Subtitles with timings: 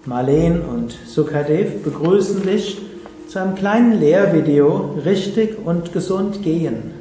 [0.07, 2.81] Marleen und Sukadev begrüßen dich
[3.29, 6.93] zu einem kleinen Lehrvideo Richtig und gesund gehen.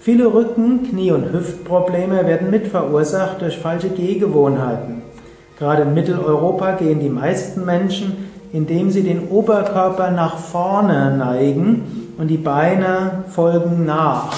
[0.00, 5.02] Viele Rücken-, Knie- und Hüftprobleme werden mit verursacht durch falsche Gehgewohnheiten.
[5.58, 12.28] Gerade in Mitteleuropa gehen die meisten Menschen, indem sie den Oberkörper nach vorne neigen und
[12.28, 14.32] die Beine folgen nach.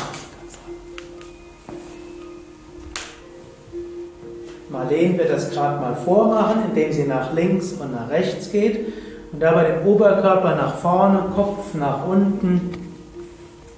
[4.71, 8.93] Marleen wird das gerade mal vormachen, indem sie nach links und nach rechts geht
[9.33, 12.73] und dabei den Oberkörper nach vorne, Kopf nach unten.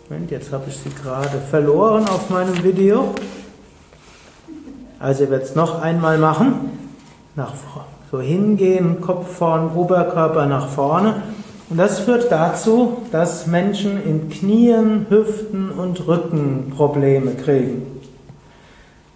[0.08, 3.14] Moment, jetzt habe ich sie gerade verloren auf meinem Video.
[4.98, 6.78] Also wird es noch einmal machen
[7.36, 7.52] nach
[8.10, 11.22] so hingehen, Kopf vorn, Oberkörper nach vorne.
[11.68, 17.86] Und das führt dazu, dass Menschen in Knien, Hüften und Rücken Probleme kriegen.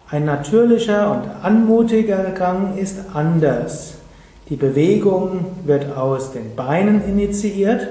[0.09, 3.95] Ein natürlicher und anmutiger Gang ist anders.
[4.49, 7.89] Die Bewegung wird aus den Beinen initiiert,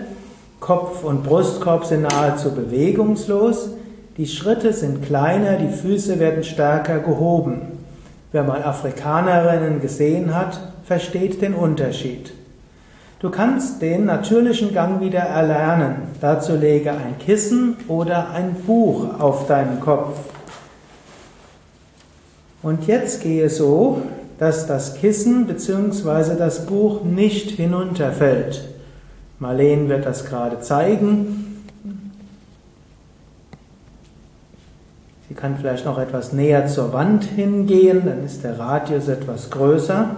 [0.62, 3.72] Kopf und Brustkorb sind nahezu bewegungslos,
[4.16, 7.73] die Schritte sind kleiner, die Füße werden stärker gehoben.
[8.34, 12.34] Wer mal Afrikanerinnen gesehen hat, versteht den Unterschied.
[13.20, 16.08] Du kannst den natürlichen Gang wieder erlernen.
[16.20, 20.18] Dazu lege ein Kissen oder ein Buch auf deinen Kopf.
[22.64, 24.02] Und jetzt gehe so,
[24.40, 26.36] dass das Kissen bzw.
[26.36, 28.68] das Buch nicht hinunterfällt.
[29.38, 31.53] Marleen wird das gerade zeigen.
[35.44, 40.12] Kann vielleicht noch etwas näher zur Wand hingehen, dann ist der Radius etwas größer.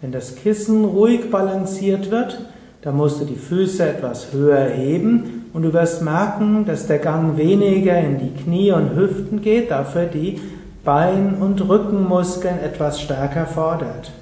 [0.00, 2.40] Wenn das Kissen ruhig balanciert wird,
[2.80, 7.36] dann musst du die Füße etwas höher heben und du wirst merken, dass der Gang
[7.36, 10.40] weniger in die Knie und Hüften geht, dafür die
[10.82, 14.12] Bein- und Rückenmuskeln etwas stärker fordert.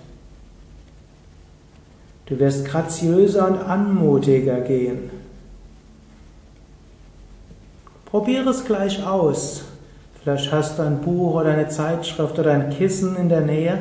[2.26, 5.17] Du wirst graziöser und anmutiger gehen.
[8.18, 9.62] Probiere es gleich aus.
[10.20, 13.78] Vielleicht hast du ein Buch oder eine Zeitschrift oder ein Kissen in der Nähe.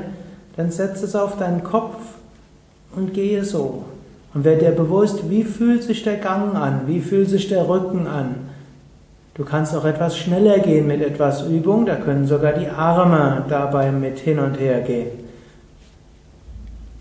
[0.56, 1.98] Dann setz es auf deinen Kopf
[2.96, 3.86] und gehe so.
[4.36, 8.06] Und werde dir bewusst, wie fühlt sich der Gang an, wie fühlt sich der Rücken
[8.06, 8.36] an.
[9.34, 13.92] Du kannst auch etwas schneller gehen mit etwas Übung, da können sogar die Arme dabei
[13.92, 15.10] mit hin und her gehen.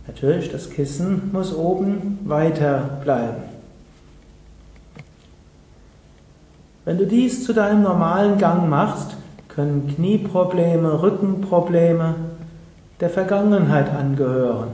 [0.06, 3.55] Natürlich, das Kissen muss oben weiter bleiben.
[6.86, 9.16] Wenn du dies zu deinem normalen Gang machst,
[9.48, 12.14] können Knieprobleme, Rückenprobleme
[13.00, 14.68] der Vergangenheit angehören.